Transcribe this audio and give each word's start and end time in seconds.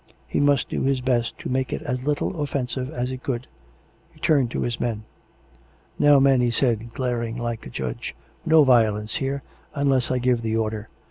He 0.27 0.39
must 0.39 0.67
do 0.67 0.81
his 0.81 0.99
best 0.99 1.37
to 1.37 1.47
make 1.49 1.71
it 1.71 1.83
as 1.83 2.01
little 2.01 2.41
offensive 2.41 2.89
as 2.89 3.09
he 3.11 3.19
could. 3.19 3.45
He 4.15 4.19
turned 4.19 4.49
to 4.49 4.61
his 4.63 4.79
men." 4.79 5.03
Now, 5.99 6.19
men," 6.19 6.41
he 6.41 6.49
said, 6.49 6.91
glaring 6.95 7.37
like 7.37 7.67
a 7.67 7.69
judge," 7.69 8.15
no 8.43 8.63
violence 8.63 9.17
here, 9.17 9.43
unless 9.75 10.09
I 10.09 10.17
give 10.17 10.41
the 10.41 10.57
order. 10.57 10.89